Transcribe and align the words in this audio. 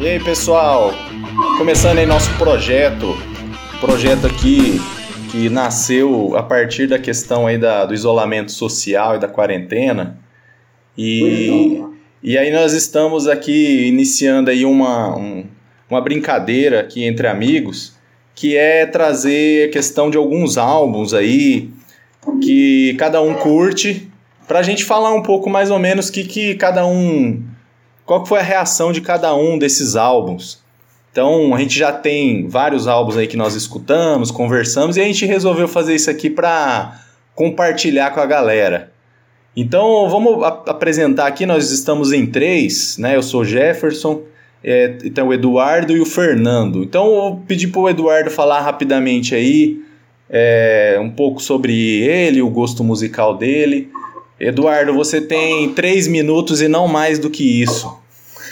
E 0.00 0.06
aí 0.06 0.22
pessoal, 0.22 0.92
começando 1.56 1.98
aí 1.98 2.06
nosso 2.06 2.32
projeto, 2.38 3.16
projeto 3.80 4.26
aqui 4.26 4.80
que 5.30 5.48
nasceu 5.48 6.36
a 6.36 6.42
partir 6.42 6.86
da 6.86 6.98
questão 6.98 7.46
aí 7.46 7.58
da, 7.58 7.84
do 7.84 7.92
isolamento 7.92 8.52
social 8.52 9.16
e 9.16 9.18
da 9.18 9.28
quarentena. 9.28 10.18
E, 10.96 11.82
e 12.22 12.38
aí 12.38 12.50
nós 12.52 12.72
estamos 12.72 13.26
aqui 13.26 13.88
iniciando 13.88 14.50
aí 14.50 14.64
uma, 14.64 15.16
um, 15.16 15.44
uma 15.90 16.00
brincadeira 16.00 16.80
aqui 16.80 17.04
entre 17.04 17.26
amigos, 17.26 17.94
que 18.34 18.56
é 18.56 18.86
trazer 18.86 19.68
a 19.68 19.72
questão 19.72 20.10
de 20.10 20.16
alguns 20.16 20.56
álbuns 20.56 21.12
aí 21.12 21.70
que 22.40 22.94
cada 22.98 23.20
um 23.20 23.34
curte, 23.34 24.07
para 24.48 24.60
a 24.60 24.62
gente 24.62 24.82
falar 24.84 25.12
um 25.12 25.22
pouco 25.22 25.50
mais 25.50 25.70
ou 25.70 25.78
menos 25.78 26.08
que, 26.08 26.24
que 26.24 26.54
cada 26.54 26.84
um. 26.86 27.42
Qual 28.06 28.24
foi 28.24 28.40
a 28.40 28.42
reação 28.42 28.90
de 28.90 29.02
cada 29.02 29.34
um 29.36 29.58
desses 29.58 29.94
álbuns. 29.94 30.60
Então 31.12 31.54
a 31.54 31.58
gente 31.58 31.78
já 31.78 31.92
tem 31.92 32.48
vários 32.48 32.88
álbuns 32.88 33.18
aí 33.18 33.26
que 33.26 33.36
nós 33.36 33.54
escutamos, 33.54 34.30
conversamos 34.30 34.96
e 34.96 35.00
a 35.02 35.04
gente 35.04 35.26
resolveu 35.26 35.68
fazer 35.68 35.94
isso 35.94 36.10
aqui 36.10 36.30
para 36.30 36.98
compartilhar 37.34 38.10
com 38.12 38.20
a 38.20 38.26
galera. 38.26 38.90
Então 39.54 40.08
vamos 40.08 40.42
apresentar 40.66 41.26
aqui, 41.26 41.44
nós 41.44 41.70
estamos 41.70 42.12
em 42.12 42.24
três, 42.24 42.96
né? 42.96 43.16
Eu 43.16 43.22
sou 43.22 43.44
Jefferson, 43.44 44.22
é, 44.64 44.96
então 45.04 45.28
o 45.28 45.34
Eduardo 45.34 45.94
e 45.94 46.00
o 46.00 46.06
Fernando. 46.06 46.82
Então 46.82 47.06
eu 47.06 47.20
vou 47.20 47.36
pedir 47.46 47.66
para 47.66 47.80
o 47.80 47.88
Eduardo 47.88 48.30
falar 48.30 48.60
rapidamente 48.60 49.34
aí 49.34 49.82
é, 50.30 50.98
um 51.02 51.10
pouco 51.10 51.42
sobre 51.42 51.74
ele, 52.00 52.40
o 52.40 52.48
gosto 52.48 52.82
musical 52.82 53.36
dele. 53.36 53.90
Eduardo, 54.40 54.94
você 54.94 55.20
tem 55.20 55.72
três 55.74 56.06
minutos 56.06 56.60
e 56.60 56.68
não 56.68 56.86
mais 56.86 57.18
do 57.18 57.28
que 57.28 57.62
isso. 57.62 57.92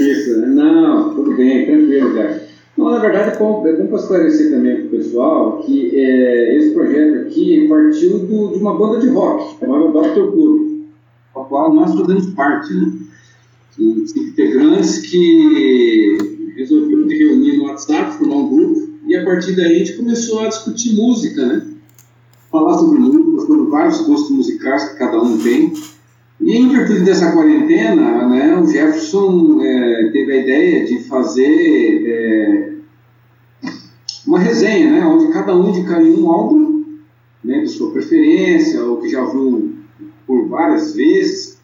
Isso, 0.00 0.40
não, 0.46 1.14
tudo 1.14 1.36
bem, 1.36 1.66
tranquilo, 1.66 2.14
cara. 2.14 2.48
Não, 2.76 2.90
na 2.90 2.98
verdade, 2.98 3.34
é 3.34 3.38
bom, 3.38 3.66
é 3.66 3.72
bom 3.72 3.86
para 3.86 3.98
esclarecer 3.98 4.50
também 4.50 4.76
para 4.76 4.86
o 4.86 4.88
pessoal 4.90 5.58
que 5.58 5.98
é, 5.98 6.56
esse 6.56 6.70
projeto 6.70 7.26
aqui 7.26 7.66
partiu 7.68 8.18
do, 8.20 8.52
de 8.52 8.58
uma 8.58 8.78
banda 8.78 9.00
de 9.00 9.08
rock, 9.08 9.58
chamada 9.58 9.88
Dr. 9.88 10.30
Club, 10.30 10.82
a 11.34 11.40
qual 11.40 11.74
nós 11.74 11.92
fazemos 11.94 12.26
parte, 12.34 12.72
né? 12.74 12.92
Os 13.78 14.16
integrantes 14.16 14.98
que 14.98 16.18
resolveram 16.56 17.06
reunir 17.08 17.56
no 17.56 17.64
WhatsApp, 17.64 18.16
formar 18.16 18.36
um 18.36 18.48
grupo, 18.48 18.88
e 19.06 19.16
a 19.16 19.24
partir 19.24 19.54
daí 19.54 19.76
a 19.76 19.78
gente 19.78 19.94
começou 19.94 20.40
a 20.40 20.48
discutir 20.48 20.94
música, 20.94 21.46
né? 21.46 21.62
Falar 22.58 22.76
sobre 22.76 22.98
música, 22.98 23.46
sobre 23.46 23.70
vários 23.70 24.00
gostos 24.00 24.30
musicais 24.30 24.88
que 24.88 24.98
cada 24.98 25.22
um 25.22 25.38
tem. 25.38 25.72
E 26.40 26.56
em 26.56 26.68
virtude 26.68 27.04
dessa 27.04 27.30
quarentena, 27.30 28.26
né, 28.26 28.58
o 28.60 28.66
Jefferson 28.66 29.60
é, 29.62 30.10
teve 30.12 30.32
a 30.32 30.36
ideia 30.36 30.84
de 30.84 31.04
fazer 31.04 32.02
é, 32.04 32.72
uma 34.26 34.40
resenha, 34.40 34.90
né, 34.90 35.06
onde 35.06 35.32
cada 35.32 35.54
um 35.56 35.68
indicaria 35.68 36.12
um 36.12 36.28
álbum 36.32 36.84
né, 37.44 37.60
de 37.60 37.68
sua 37.68 37.92
preferência, 37.92 38.84
ou 38.84 38.96
que 38.96 39.08
já 39.08 39.24
viu 39.24 39.76
por 40.26 40.48
várias 40.48 40.94
vezes, 40.94 41.58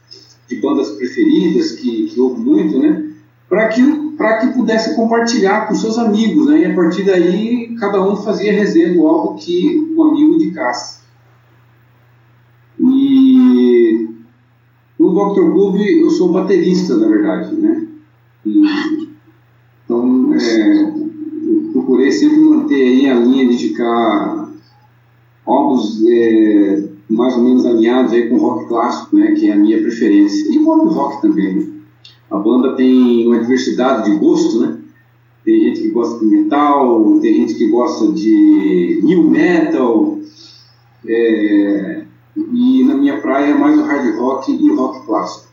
de 0.49 0.57
bandas 0.57 0.91
preferidas, 0.93 1.73
que, 1.73 2.07
que 2.07 2.21
ouve 2.21 2.41
muito, 2.41 2.79
né, 2.79 3.05
para 3.49 3.69
que, 3.69 3.83
que 3.83 4.47
pudesse 4.55 4.97
compartilhar 4.97 5.69
com 5.69 5.75
seus 5.75 5.99
amigos. 5.99 6.47
Né, 6.47 6.61
e 6.61 6.65
a 6.67 6.75
partir 6.75 7.05
daí, 7.05 7.75
cada 7.79 8.03
um 8.03 8.17
fazia 8.17 8.53
resenha 8.53 8.95
do 8.95 9.07
álbum 9.07 9.37
que 9.37 9.93
o 9.97 10.03
amigo 10.03 10.35
indicasse. 10.35 11.05
E 12.81 14.09
no 14.99 15.13
Dr. 15.13 15.53
Club 15.53 15.81
eu 15.81 16.11
sou 16.11 16.33
baterista, 16.33 16.97
na 16.97 17.07
verdade, 17.07 17.55
né? 17.55 17.87
E, 18.45 18.63
então, 19.85 20.35
é, 20.35 20.93
procurei 21.73 22.11
sempre 22.11 22.39
manter 22.39 22.75
aí 22.75 23.09
a 23.09 23.15
linha 23.15 23.47
de 23.47 23.55
indicar 23.55 24.49
álbuns 25.47 26.03
é, 26.07 26.89
mais 27.09 27.37
ou 27.37 27.43
menos 27.43 27.67
alinhados 27.67 28.13
aí 28.13 28.29
com 28.29 28.39
rock 28.39 28.67
clássico, 28.67 29.17
né? 29.17 29.33
Que 29.33 29.51
é 29.51 29.53
a 29.53 29.57
minha 29.57 29.81
preferência. 29.81 30.53
E 30.53 30.65
pop 30.65 30.87
rock 30.89 31.23
também, 31.23 31.55
né? 31.55 31.67
A 32.31 32.39
banda 32.39 32.75
tem 32.75 33.27
uma 33.27 33.41
diversidade 33.41 34.11
de 34.11 34.17
gosto, 34.17 34.61
né? 34.61 34.79
Tem 35.45 35.61
gente 35.61 35.83
que 35.83 35.91
gosta 35.91 36.19
de 36.19 36.27
metal, 36.27 37.19
tem 37.21 37.35
gente 37.35 37.55
que 37.55 37.69
gosta 37.69 38.13
de 38.13 39.01
new 39.05 39.25
metal, 39.25 40.19
é, 41.07 42.05
e 42.37 42.85
na 42.85 42.95
minha 42.95 43.21
praia 43.21 43.51
é 43.51 43.55
mais 43.55 43.79
o 43.79 43.83
hard 43.83 44.17
rock 44.17 44.53
e 44.53 44.75
rock 44.75 45.07
clássico. 45.07 45.49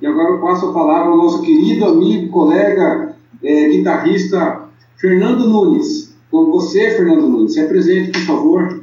E 0.00 0.06
agora 0.06 0.30
eu 0.30 0.40
passo 0.40 0.68
a 0.68 0.72
palavra 0.72 1.10
ao 1.10 1.16
nosso 1.16 1.42
querido 1.42 1.86
amigo, 1.86 2.30
colega, 2.30 3.16
é, 3.42 3.68
guitarrista 3.68 4.68
Fernando 4.96 5.48
Nunes. 5.48 6.14
Com 6.30 6.46
você, 6.46 6.90
Fernando 6.90 7.26
Nunes, 7.28 7.54
se 7.54 7.60
apresente, 7.60 8.12
por 8.12 8.20
favor. 8.20 8.82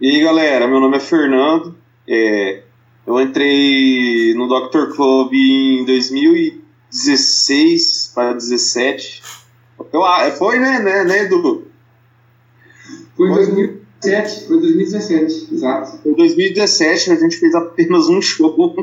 E 0.00 0.10
aí, 0.10 0.20
galera, 0.20 0.66
meu 0.66 0.80
nome 0.80 0.96
é 0.96 1.00
Fernando. 1.00 1.74
É, 2.08 2.61
eu 3.06 3.20
entrei 3.20 4.34
no 4.34 4.48
Dr. 4.48 4.94
Club 4.94 5.34
em 5.34 5.84
2016 5.84 8.12
para 8.14 8.32
2017. 8.32 9.22
Eu, 9.92 10.02
foi, 10.36 10.58
né, 10.58 10.80
né, 10.80 11.04
né, 11.04 11.24
Edu? 11.24 11.66
Foi 13.16 13.28
em 13.28 13.34
2017. 13.34 13.82
2017, 14.02 14.46
foi 14.46 14.60
2017, 14.60 15.54
exato. 15.54 15.98
Foi 16.02 16.14
2017, 16.14 17.12
a 17.12 17.16
gente 17.16 17.36
fez 17.36 17.54
apenas 17.54 18.08
um 18.08 18.20
show. 18.20 18.74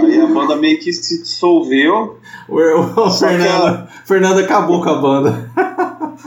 Aí 0.00 0.20
a 0.20 0.26
banda 0.26 0.56
meio 0.56 0.80
que 0.80 0.92
se 0.92 1.22
dissolveu. 1.22 2.18
O, 2.48 2.56
o 2.56 3.10
Fernando, 3.10 3.66
a... 3.66 3.86
Fernando 4.04 4.40
acabou 4.40 4.82
com 4.82 4.90
a 4.90 4.96
banda. 4.96 5.48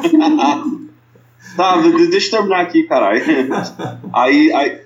tá, 1.57 1.81
deixa 2.09 2.27
eu 2.27 2.31
terminar 2.39 2.61
aqui, 2.61 2.83
caralho. 2.83 3.21
Aí, 4.13 4.53
aí, 4.53 4.79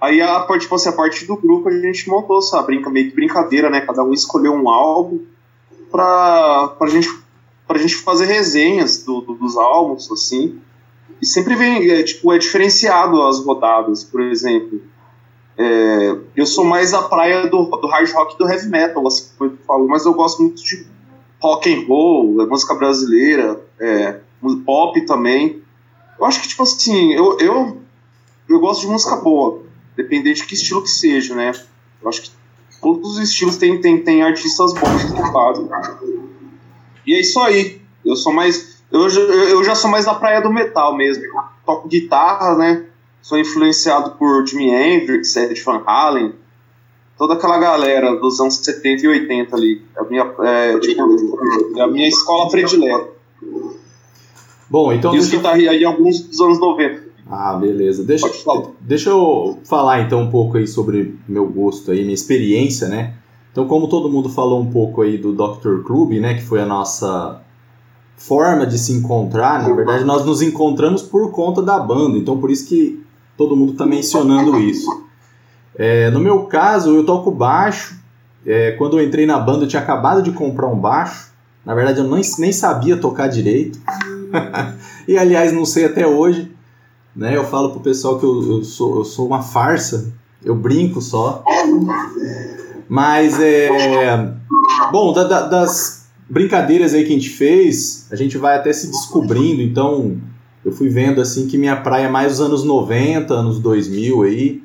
aí 0.00 0.20
a, 0.20 0.46
tipo 0.58 0.74
assim, 0.74 0.88
a 0.88 0.92
parte 0.92 1.26
do 1.26 1.36
grupo 1.36 1.68
a 1.68 1.72
gente 1.72 2.08
montou 2.08 2.38
essa 2.38 2.62
brinca, 2.62 2.90
meio 2.90 3.10
que 3.10 3.16
brincadeira, 3.16 3.70
né? 3.70 3.80
Cada 3.80 4.02
um 4.02 4.12
escolheu 4.12 4.52
um 4.52 4.68
álbum 4.68 5.20
pra, 5.90 6.68
pra, 6.78 6.88
gente, 6.88 7.08
pra 7.66 7.78
gente 7.78 7.96
fazer 7.96 8.26
resenhas 8.26 9.02
do, 9.04 9.20
do 9.20 9.34
dos 9.34 9.56
álbuns, 9.56 10.10
assim. 10.10 10.60
E 11.20 11.26
sempre 11.26 11.54
vem, 11.56 11.90
é, 11.90 12.02
tipo, 12.02 12.32
é 12.32 12.38
diferenciado 12.38 13.22
as 13.22 13.44
rodadas, 13.44 14.04
por 14.04 14.20
exemplo. 14.20 14.80
É, 15.56 16.16
eu 16.36 16.46
sou 16.46 16.64
mais 16.64 16.94
a 16.94 17.02
praia 17.02 17.48
do, 17.48 17.64
do 17.64 17.88
hard 17.88 18.08
rock 18.12 18.34
e 18.34 18.38
do 18.38 18.48
heavy 18.48 18.68
metal, 18.68 19.04
assim 19.06 19.26
como 19.36 19.50
eu 19.50 19.58
falo, 19.66 19.88
mas 19.88 20.06
eu 20.06 20.14
gosto 20.14 20.40
muito 20.40 20.62
de 20.62 20.86
rock 21.40 21.72
and 21.72 21.84
roll, 21.88 22.40
é, 22.42 22.46
música 22.46 22.74
brasileira, 22.74 23.60
é, 23.80 24.20
pop 24.64 25.00
também. 25.04 25.60
Eu 26.18 26.24
acho 26.24 26.40
que, 26.40 26.48
tipo 26.48 26.62
assim, 26.62 27.12
eu, 27.12 27.38
eu, 27.38 27.78
eu 28.48 28.60
gosto 28.60 28.82
de 28.82 28.86
música 28.86 29.16
boa, 29.16 29.62
dependendo 29.98 30.36
de 30.36 30.44
que 30.44 30.54
estilo 30.54 30.80
que 30.80 30.90
seja, 30.90 31.34
né? 31.34 31.50
Eu 32.00 32.08
acho 32.08 32.22
que 32.22 32.30
todos 32.80 33.16
os 33.16 33.18
estilos 33.18 33.56
têm, 33.56 33.80
tem 33.80 33.98
tem 34.04 34.22
artistas 34.22 34.72
bons 34.72 35.32
fazem. 35.32 35.68
E 37.04 37.14
é 37.14 37.20
isso 37.20 37.40
aí. 37.40 37.82
Eu 38.04 38.14
sou 38.14 38.32
mais 38.32 38.78
eu, 38.92 39.08
eu 39.08 39.64
já 39.64 39.74
sou 39.74 39.90
mais 39.90 40.04
da 40.04 40.14
praia 40.14 40.40
do 40.40 40.52
metal 40.52 40.96
mesmo. 40.96 41.24
Eu 41.24 41.34
toco 41.66 41.88
guitarra, 41.88 42.54
né? 42.54 42.84
Sou 43.20 43.36
influenciado 43.36 44.12
por 44.12 44.46
Jimi 44.46 44.70
Hendrix, 44.70 45.34
Ed 45.36 45.60
Van 45.62 45.82
Halen, 45.84 46.32
toda 47.18 47.34
aquela 47.34 47.58
galera 47.58 48.14
dos 48.14 48.40
anos 48.40 48.54
70 48.58 49.04
e 49.04 49.08
80 49.08 49.56
ali. 49.56 49.82
É 49.96 50.00
a 50.00 50.04
minha, 50.04 50.34
é, 50.38 50.78
tipo, 50.78 51.40
é 51.76 51.82
a 51.82 51.88
minha 51.88 52.08
escola 52.08 52.48
predileta. 52.48 53.08
Bom, 54.70 54.92
então. 54.92 55.12
E 55.12 55.18
os 55.18 55.28
guitarristas 55.28 55.74
aí, 55.74 55.84
alguns 55.84 56.20
dos 56.20 56.40
anos 56.40 56.60
90. 56.60 57.07
Ah, 57.30 57.54
beleza. 57.54 58.04
Deixa, 58.04 58.26
deixa 58.80 59.10
eu 59.10 59.58
falar 59.64 60.00
então 60.02 60.22
um 60.22 60.30
pouco 60.30 60.56
aí 60.56 60.66
sobre 60.66 61.18
meu 61.28 61.46
gosto 61.46 61.90
aí, 61.90 62.02
minha 62.02 62.14
experiência, 62.14 62.88
né? 62.88 63.14
Então, 63.52 63.66
como 63.66 63.88
todo 63.88 64.10
mundo 64.10 64.28
falou 64.28 64.60
um 64.60 64.70
pouco 64.70 65.02
aí 65.02 65.18
do 65.18 65.32
Dr. 65.32 65.82
Club, 65.84 66.12
né, 66.20 66.34
que 66.34 66.42
foi 66.42 66.60
a 66.60 66.66
nossa 66.66 67.42
forma 68.16 68.66
de 68.66 68.78
se 68.78 68.92
encontrar, 68.92 69.62
na 69.62 69.74
verdade, 69.74 70.04
nós 70.04 70.24
nos 70.24 70.42
encontramos 70.42 71.02
por 71.02 71.30
conta 71.32 71.62
da 71.62 71.78
banda, 71.78 72.18
então 72.18 72.38
por 72.38 72.50
isso 72.50 72.68
que 72.68 73.02
todo 73.36 73.56
mundo 73.56 73.72
está 73.72 73.86
mencionando 73.86 74.58
isso. 74.58 74.86
É, 75.74 76.10
no 76.10 76.18
meu 76.18 76.44
caso, 76.44 76.94
eu 76.94 77.04
toco 77.04 77.30
baixo. 77.30 77.96
É, 78.44 78.72
quando 78.72 78.98
eu 78.98 79.04
entrei 79.04 79.26
na 79.26 79.38
banda, 79.38 79.64
eu 79.64 79.68
tinha 79.68 79.82
acabado 79.82 80.22
de 80.22 80.32
comprar 80.32 80.66
um 80.66 80.78
baixo. 80.78 81.32
Na 81.64 81.74
verdade, 81.74 82.00
eu 82.00 82.08
nem, 82.08 82.22
nem 82.38 82.52
sabia 82.52 82.96
tocar 82.96 83.28
direito. 83.28 83.78
e 85.06 85.16
aliás, 85.16 85.52
não 85.52 85.64
sei 85.64 85.84
até 85.84 86.06
hoje. 86.06 86.50
Né? 87.18 87.36
Eu 87.36 87.44
falo 87.44 87.70
pro 87.70 87.80
pessoal 87.80 88.16
que 88.16 88.24
eu, 88.24 88.58
eu, 88.58 88.64
sou, 88.64 88.98
eu 88.98 89.04
sou 89.04 89.26
uma 89.26 89.42
farsa. 89.42 90.14
Eu 90.42 90.54
brinco 90.54 91.02
só. 91.02 91.42
Mas 92.88 93.40
é. 93.40 93.68
Bom, 94.92 95.12
da, 95.12 95.24
da, 95.24 95.46
das 95.48 96.06
brincadeiras 96.30 96.94
aí 96.94 97.04
que 97.04 97.10
a 97.10 97.14
gente 97.14 97.30
fez, 97.30 98.06
a 98.12 98.14
gente 98.14 98.38
vai 98.38 98.56
até 98.56 98.72
se 98.72 98.86
descobrindo, 98.86 99.60
então 99.60 100.16
eu 100.64 100.70
fui 100.70 100.88
vendo 100.88 101.20
assim 101.20 101.48
que 101.48 101.58
minha 101.58 101.76
praia 101.76 102.04
é 102.04 102.08
mais 102.08 102.34
os 102.34 102.40
anos 102.40 102.62
90, 102.62 103.34
anos 103.34 103.58
2000 103.58 104.22
aí, 104.22 104.62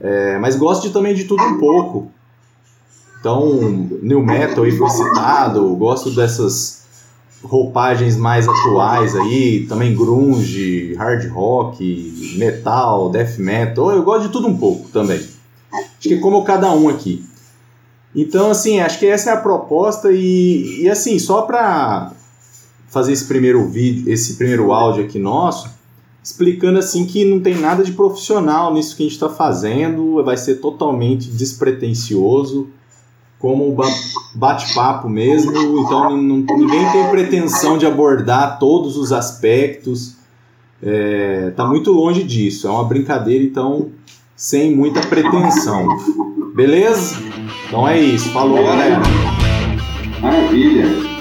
é, 0.00 0.38
mas 0.38 0.56
gosto 0.56 0.88
de, 0.88 0.92
também 0.92 1.14
de 1.14 1.24
tudo 1.24 1.42
um 1.42 1.58
pouco. 1.58 2.10
Então, 3.20 3.60
New 4.02 4.22
Metal 4.22 4.64
aí 4.64 4.72
foi 4.72 4.90
citado, 4.90 5.76
gosto 5.76 6.10
dessas 6.10 6.87
roupagens 7.42 8.16
mais 8.16 8.48
atuais 8.48 9.14
aí, 9.14 9.66
também 9.68 9.94
grunge, 9.94 10.94
hard 10.94 11.30
rock, 11.30 12.34
metal, 12.36 13.10
death 13.10 13.38
metal, 13.38 13.90
eu 13.92 14.02
gosto 14.02 14.26
de 14.26 14.32
tudo 14.32 14.48
um 14.48 14.56
pouco 14.56 14.88
também. 14.88 15.18
Acho 15.18 15.86
que 16.00 16.14
é 16.14 16.18
como 16.18 16.44
cada 16.44 16.72
um 16.72 16.88
aqui. 16.88 17.24
Então, 18.14 18.50
assim, 18.50 18.80
acho 18.80 18.98
que 18.98 19.06
essa 19.06 19.30
é 19.30 19.32
a 19.34 19.40
proposta 19.40 20.10
e, 20.10 20.82
e 20.82 20.88
assim, 20.88 21.18
só 21.18 21.42
para 21.42 22.12
fazer 22.88 23.12
esse 23.12 23.26
primeiro 23.26 23.68
vídeo, 23.68 24.10
esse 24.12 24.34
primeiro 24.34 24.72
áudio 24.72 25.04
aqui 25.04 25.18
nosso, 25.18 25.68
explicando 26.22 26.78
assim 26.78 27.06
que 27.06 27.24
não 27.24 27.40
tem 27.40 27.54
nada 27.54 27.84
de 27.84 27.92
profissional 27.92 28.72
nisso 28.72 28.96
que 28.96 29.02
a 29.02 29.06
gente 29.06 29.14
está 29.14 29.28
fazendo, 29.28 30.22
vai 30.24 30.36
ser 30.36 30.56
totalmente 30.56 31.28
despretensioso, 31.30 32.68
como 33.38 33.76
bate-papo 34.34 35.08
mesmo, 35.08 35.52
então 35.56 36.16
ninguém 36.16 36.90
tem 36.90 37.08
pretensão 37.10 37.78
de 37.78 37.86
abordar 37.86 38.58
todos 38.58 38.96
os 38.96 39.12
aspectos, 39.12 40.16
é, 40.82 41.52
tá 41.56 41.64
muito 41.64 41.92
longe 41.92 42.24
disso, 42.24 42.66
é 42.66 42.70
uma 42.70 42.84
brincadeira, 42.84 43.44
então 43.44 43.90
sem 44.34 44.74
muita 44.74 45.00
pretensão. 45.00 45.86
Beleza? 46.54 47.16
Então 47.66 47.86
é 47.86 48.00
isso, 48.00 48.28
falou 48.30 48.64
galera. 48.64 49.00
Maravilha. 50.20 51.17